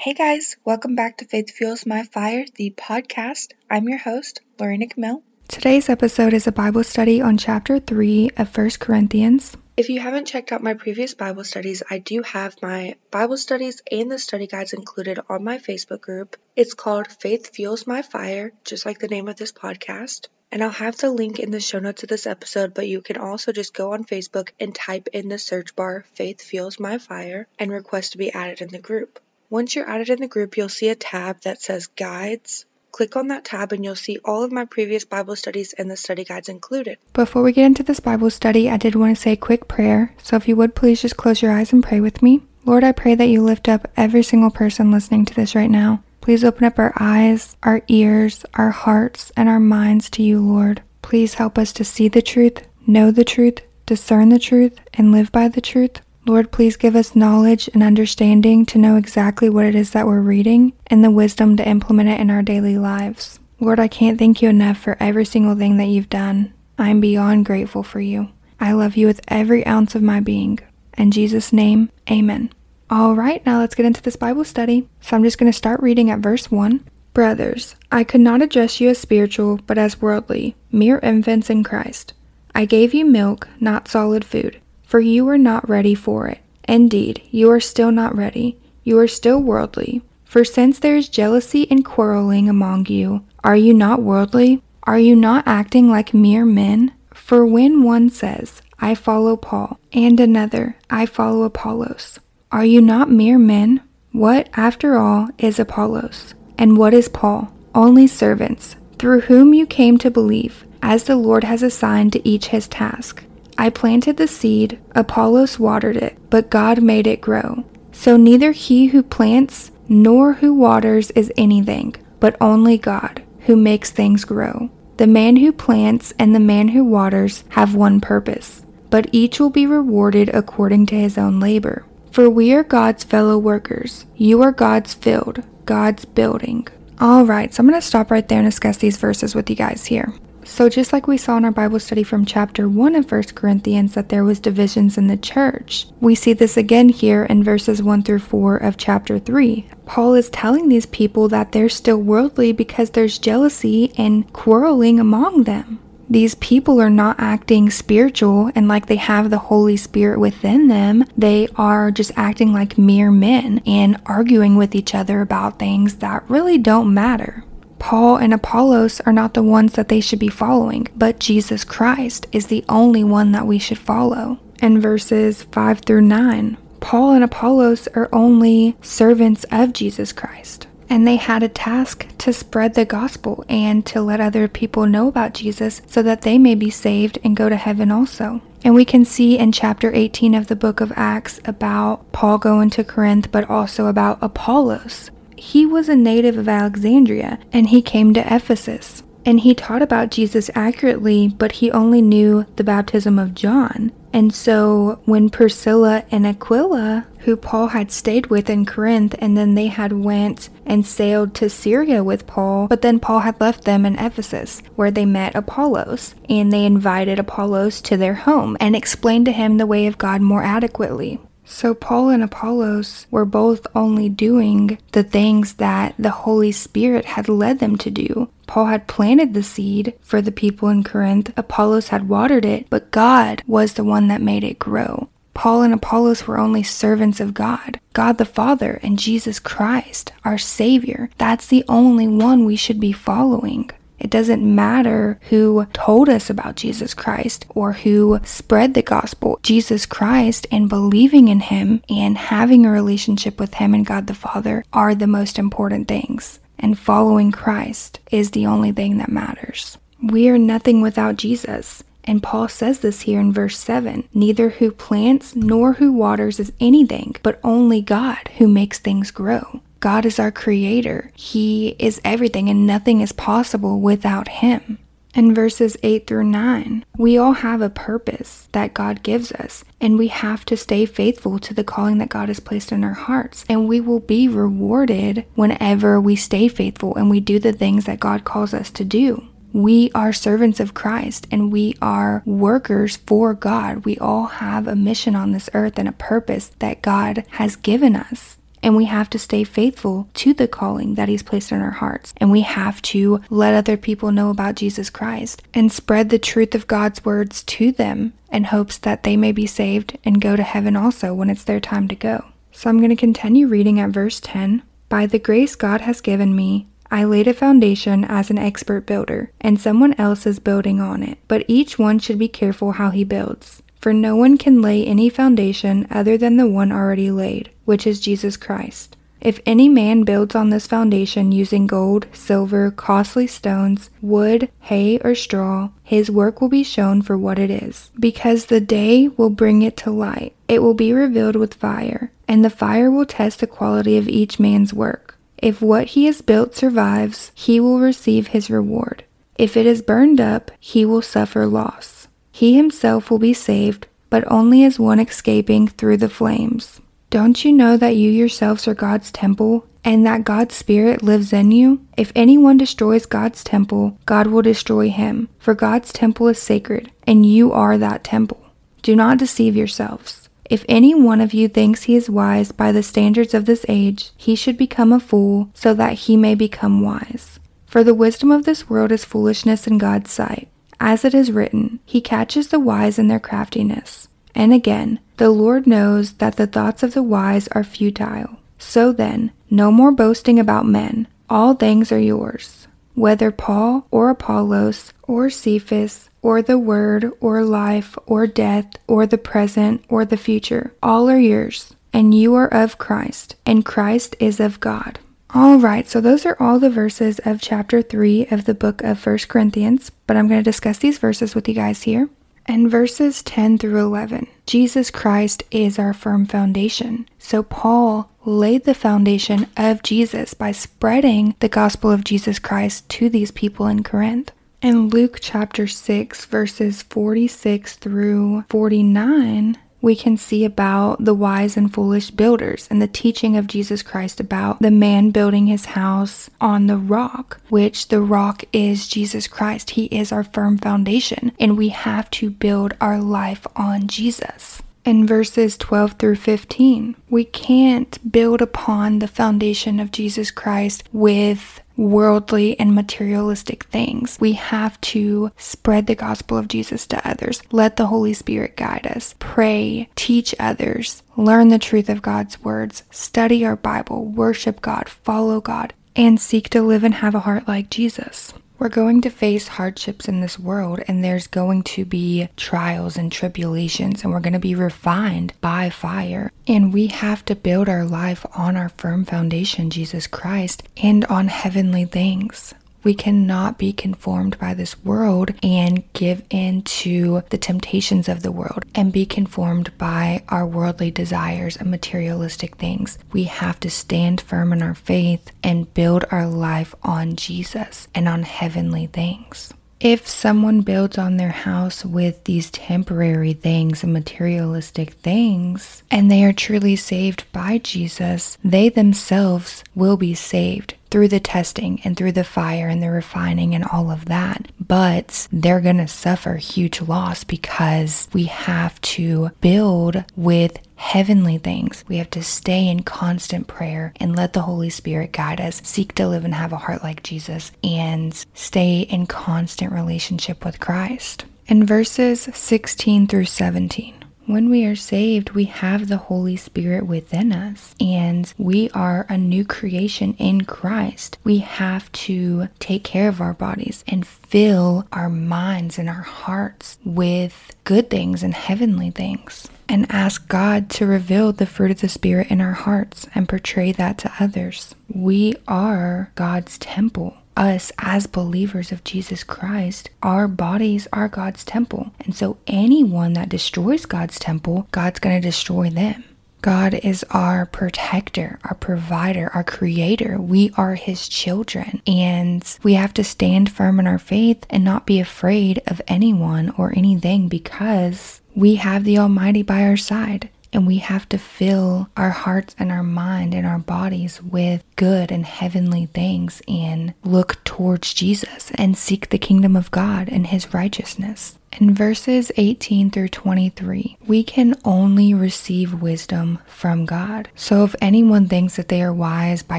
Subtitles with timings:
[0.00, 3.54] Hey guys, welcome back to Faith Fuels My Fire, the podcast.
[3.68, 5.24] I'm your host, Lorena Camille.
[5.48, 9.56] Today's episode is a Bible study on chapter 3 of 1 Corinthians.
[9.76, 13.82] If you haven't checked out my previous Bible studies, I do have my Bible studies
[13.90, 16.36] and the study guides included on my Facebook group.
[16.54, 20.28] It's called Faith Fuels My Fire, just like the name of this podcast.
[20.52, 23.16] And I'll have the link in the show notes of this episode, but you can
[23.16, 27.48] also just go on Facebook and type in the search bar Faith Fuels My Fire
[27.58, 29.18] and request to be added in the group.
[29.50, 32.66] Once you're added in the group, you'll see a tab that says Guides.
[32.92, 35.96] Click on that tab and you'll see all of my previous Bible studies and the
[35.96, 36.98] study guides included.
[37.14, 40.14] Before we get into this Bible study, I did want to say a quick prayer.
[40.22, 42.42] So if you would please just close your eyes and pray with me.
[42.66, 46.02] Lord, I pray that you lift up every single person listening to this right now.
[46.20, 50.82] Please open up our eyes, our ears, our hearts, and our minds to you, Lord.
[51.00, 55.32] Please help us to see the truth, know the truth, discern the truth, and live
[55.32, 56.02] by the truth.
[56.28, 60.20] Lord, please give us knowledge and understanding to know exactly what it is that we're
[60.20, 63.40] reading and the wisdom to implement it in our daily lives.
[63.58, 66.52] Lord, I can't thank you enough for every single thing that you've done.
[66.76, 68.28] I'm beyond grateful for you.
[68.60, 70.58] I love you with every ounce of my being.
[70.98, 72.52] In Jesus' name, amen.
[72.90, 74.86] All right, now let's get into this Bible study.
[75.00, 76.84] So I'm just going to start reading at verse 1.
[77.14, 82.12] Brothers, I could not address you as spiritual, but as worldly, mere infants in Christ.
[82.54, 86.40] I gave you milk, not solid food for you are not ready for it.
[86.66, 88.58] Indeed, you are still not ready.
[88.84, 90.00] You are still worldly.
[90.24, 94.62] For since there is jealousy and quarreling among you, are you not worldly?
[94.84, 96.94] Are you not acting like mere men?
[97.12, 102.18] For when one says, I follow Paul, and another, I follow Apollos,
[102.50, 103.82] are you not mere men?
[104.12, 106.32] What, after all, is Apollos?
[106.56, 107.52] And what is Paul?
[107.74, 112.46] Only servants, through whom you came to believe, as the Lord has assigned to each
[112.46, 113.24] his task.
[113.60, 117.64] I planted the seed, Apollos watered it, but God made it grow.
[117.90, 123.90] So neither he who plants nor who waters is anything, but only God, who makes
[123.90, 124.70] things grow.
[124.98, 129.50] The man who plants and the man who waters have one purpose, but each will
[129.50, 131.84] be rewarded according to his own labor.
[132.12, 134.06] For we are God's fellow workers.
[134.16, 136.68] You are God's field, God's building.
[137.00, 139.56] All right, so I'm going to stop right there and discuss these verses with you
[139.56, 140.12] guys here.
[140.48, 143.92] So, just like we saw in our Bible study from chapter 1 of 1 Corinthians
[143.92, 148.02] that there was divisions in the church, we see this again here in verses 1
[148.02, 149.68] through 4 of chapter 3.
[149.84, 155.44] Paul is telling these people that they're still worldly because there's jealousy and quarreling among
[155.44, 155.80] them.
[156.08, 161.04] These people are not acting spiritual and like they have the Holy Spirit within them.
[161.16, 166.28] They are just acting like mere men and arguing with each other about things that
[166.28, 167.44] really don't matter.
[167.78, 172.26] Paul and Apollos are not the ones that they should be following, but Jesus Christ
[172.32, 174.38] is the only one that we should follow.
[174.60, 180.66] In verses 5 through 9, Paul and Apollos are only servants of Jesus Christ.
[180.90, 185.08] And they had a task to spread the gospel and to let other people know
[185.08, 188.40] about Jesus so that they may be saved and go to heaven also.
[188.64, 192.70] And we can see in chapter 18 of the book of Acts about Paul going
[192.70, 198.12] to Corinth, but also about Apollos he was a native of Alexandria and he came
[198.14, 199.02] to Ephesus.
[199.24, 203.92] And he taught about Jesus accurately, but he only knew the baptism of John.
[204.10, 209.54] And so when Priscilla and Aquila, who Paul had stayed with in Corinth, and then
[209.54, 213.84] they had went and sailed to Syria with Paul, but then Paul had left them
[213.84, 219.26] in Ephesus, where they met Apollos, and they invited Apollos to their home and explained
[219.26, 221.20] to him the way of God more adequately.
[221.50, 227.26] So, Paul and Apollos were both only doing the things that the Holy Spirit had
[227.26, 228.28] led them to do.
[228.46, 232.90] Paul had planted the seed for the people in Corinth, Apollos had watered it, but
[232.90, 235.08] God was the one that made it grow.
[235.32, 240.36] Paul and Apollos were only servants of God, God the Father, and Jesus Christ, our
[240.36, 241.10] Savior.
[241.16, 243.70] That's the only one we should be following.
[243.98, 249.40] It doesn't matter who told us about Jesus Christ or who spread the gospel.
[249.42, 254.14] Jesus Christ and believing in Him and having a relationship with Him and God the
[254.14, 256.38] Father are the most important things.
[256.58, 259.78] And following Christ is the only thing that matters.
[260.02, 261.82] We are nothing without Jesus.
[262.04, 266.52] And Paul says this here in verse 7 Neither who plants nor who waters is
[266.58, 269.60] anything, but only God who makes things grow.
[269.80, 271.12] God is our creator.
[271.14, 274.78] He is everything, and nothing is possible without Him.
[275.14, 279.96] In verses 8 through 9, we all have a purpose that God gives us, and
[279.98, 283.44] we have to stay faithful to the calling that God has placed in our hearts.
[283.48, 288.00] And we will be rewarded whenever we stay faithful and we do the things that
[288.00, 289.26] God calls us to do.
[289.52, 293.84] We are servants of Christ and we are workers for God.
[293.84, 297.96] We all have a mission on this earth and a purpose that God has given
[297.96, 298.37] us.
[298.62, 302.12] And we have to stay faithful to the calling that He's placed in our hearts.
[302.16, 306.54] And we have to let other people know about Jesus Christ and spread the truth
[306.54, 310.42] of God's words to them in hopes that they may be saved and go to
[310.42, 312.26] heaven also when it's their time to go.
[312.52, 314.62] So I'm going to continue reading at verse 10.
[314.88, 319.30] By the grace God has given me, I laid a foundation as an expert builder,
[319.40, 321.18] and someone else is building on it.
[321.28, 323.62] But each one should be careful how he builds.
[323.78, 328.00] For no one can lay any foundation other than the one already laid, which is
[328.00, 328.96] Jesus Christ.
[329.20, 335.14] If any man builds on this foundation using gold, silver, costly stones, wood, hay, or
[335.14, 339.60] straw, his work will be shown for what it is, because the day will bring
[339.60, 340.34] it to light.
[340.48, 344.40] It will be revealed with fire, and the fire will test the quality of each
[344.40, 345.18] man's work.
[345.36, 349.04] If what he has built survives, he will receive his reward.
[349.36, 352.08] If it is burned up, he will suffer loss.
[352.32, 356.80] He himself will be saved, but only as one escaping through the flames.
[357.10, 361.50] Don't you know that you yourselves are God's temple and that God's Spirit lives in
[361.50, 361.86] you?
[361.96, 367.24] If anyone destroys God's temple, God will destroy him, for God's temple is sacred, and
[367.24, 368.52] you are that temple.
[368.82, 370.28] Do not deceive yourselves.
[370.50, 374.12] If any one of you thinks he is wise by the standards of this age,
[374.14, 377.40] he should become a fool so that he may become wise.
[377.64, 380.48] For the wisdom of this world is foolishness in God's sight.
[380.78, 384.08] As it is written, He catches the wise in their craftiness.
[384.38, 388.38] And again, the Lord knows that the thoughts of the wise are futile.
[388.58, 391.08] So then, no more boasting about men.
[391.28, 392.68] All things are yours.
[392.94, 399.18] Whether Paul or Apollos or Cephas or the word, or life, or death, or the
[399.18, 400.74] present, or the future.
[400.82, 404.98] All are yours, and you are of Christ, and Christ is of God.
[405.34, 408.98] All right, so those are all the verses of chapter 3 of the book of
[408.98, 412.08] First Corinthians, but I'm going to discuss these verses with you guys here.
[412.50, 417.06] And verses 10 through 11, Jesus Christ is our firm foundation.
[417.18, 423.10] So Paul laid the foundation of Jesus by spreading the gospel of Jesus Christ to
[423.10, 424.32] these people in Corinth.
[424.62, 431.72] In Luke chapter 6, verses 46 through 49, we can see about the wise and
[431.72, 436.66] foolish builders and the teaching of Jesus Christ about the man building his house on
[436.66, 439.70] the rock, which the rock is Jesus Christ.
[439.70, 445.06] He is our firm foundation, and we have to build our life on Jesus in
[445.06, 446.96] verses 12 through 15.
[447.10, 454.18] We can't build upon the foundation of Jesus Christ with worldly and materialistic things.
[454.20, 457.40] We have to spread the gospel of Jesus to others.
[457.50, 459.14] Let the Holy Spirit guide us.
[459.18, 465.40] Pray, teach others, learn the truth of God's words, study our Bible, worship God, follow
[465.40, 468.34] God, and seek to live and have a heart like Jesus.
[468.58, 473.12] We're going to face hardships in this world, and there's going to be trials and
[473.12, 476.32] tribulations, and we're going to be refined by fire.
[476.48, 481.28] And we have to build our life on our firm foundation, Jesus Christ, and on
[481.28, 482.52] heavenly things.
[482.88, 488.32] We cannot be conformed by this world and give in to the temptations of the
[488.32, 492.96] world and be conformed by our worldly desires and materialistic things.
[493.12, 498.08] We have to stand firm in our faith and build our life on Jesus and
[498.08, 499.52] on heavenly things.
[499.80, 506.24] If someone builds on their house with these temporary things and materialistic things, and they
[506.24, 512.12] are truly saved by Jesus, they themselves will be saved through the testing and through
[512.12, 514.48] the fire and the refining and all of that.
[514.60, 521.84] But they're going to suffer huge loss because we have to build with heavenly things.
[521.88, 525.94] We have to stay in constant prayer and let the Holy Spirit guide us, seek
[525.96, 531.24] to live and have a heart like Jesus, and stay in constant relationship with Christ.
[531.46, 533.97] In verses 16 through 17,
[534.28, 539.16] when we are saved, we have the Holy Spirit within us and we are a
[539.16, 541.16] new creation in Christ.
[541.24, 546.78] We have to take care of our bodies and fill our minds and our hearts
[546.84, 551.88] with good things and heavenly things and ask God to reveal the fruit of the
[551.88, 554.74] Spirit in our hearts and portray that to others.
[554.92, 561.92] We are God's temple us as believers of Jesus Christ, our bodies are God's temple.
[562.00, 566.04] And so anyone that destroys God's temple, God's going to destroy them.
[566.40, 570.20] God is our protector, our provider, our creator.
[570.20, 571.82] We are his children.
[571.86, 576.50] And we have to stand firm in our faith and not be afraid of anyone
[576.56, 580.30] or anything because we have the Almighty by our side.
[580.52, 585.12] And we have to fill our hearts and our mind and our bodies with good
[585.12, 590.54] and heavenly things and look towards Jesus and seek the kingdom of God and his
[590.54, 591.38] righteousness.
[591.60, 597.30] In verses 18 through 23, we can only receive wisdom from God.
[597.34, 599.58] So if anyone thinks that they are wise by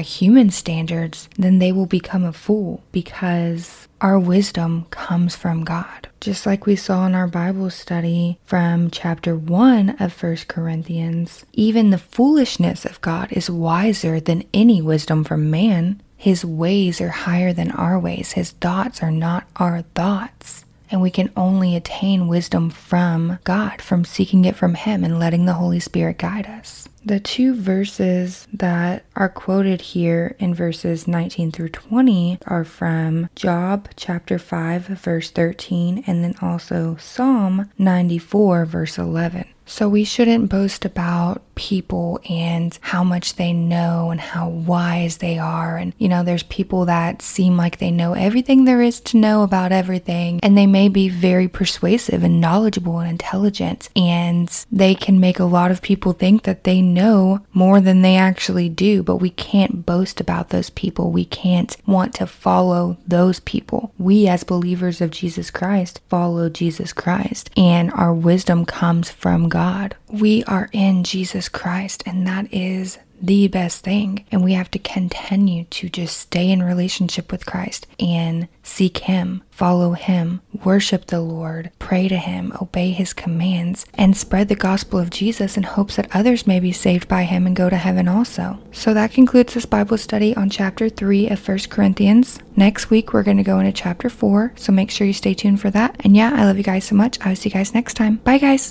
[0.00, 6.08] human standards, then they will become a fool because our wisdom comes from God.
[6.22, 11.90] Just like we saw in our Bible study from chapter 1 of First Corinthians, even
[11.90, 16.00] the foolishness of God is wiser than any wisdom from man.
[16.16, 20.64] His ways are higher than our ways, his thoughts are not our thoughts.
[20.90, 25.44] And we can only attain wisdom from God, from seeking it from Him and letting
[25.46, 26.88] the Holy Spirit guide us.
[27.04, 33.88] The two verses that are quoted here in verses 19 through 20 are from Job
[33.96, 39.46] chapter 5, verse 13, and then also Psalm 94, verse 11.
[39.70, 45.38] So we shouldn't boast about people and how much they know and how wise they
[45.38, 45.76] are.
[45.76, 49.42] And, you know, there's people that seem like they know everything there is to know
[49.42, 55.20] about everything, and they may be very persuasive and knowledgeable and intelligent, and they can
[55.20, 59.02] make a lot of people think that they know more than they actually do.
[59.04, 61.12] But we can't boast about those people.
[61.12, 63.92] We can't want to follow those people.
[63.98, 69.59] We, as believers of Jesus Christ, follow Jesus Christ, and our wisdom comes from God.
[69.60, 69.94] God.
[70.08, 74.24] We are in Jesus Christ, and that is the best thing.
[74.32, 79.42] And we have to continue to just stay in relationship with Christ and seek Him,
[79.50, 84.98] follow Him, worship the Lord, pray to Him, obey His commands, and spread the gospel
[84.98, 88.08] of Jesus in hopes that others may be saved by Him and go to heaven
[88.08, 88.60] also.
[88.72, 92.38] So that concludes this Bible study on chapter 3 of 1 Corinthians.
[92.56, 95.60] Next week, we're going to go into chapter 4, so make sure you stay tuned
[95.60, 95.96] for that.
[96.02, 97.20] And yeah, I love you guys so much.
[97.20, 98.16] I will see you guys next time.
[98.24, 98.68] Bye, guys.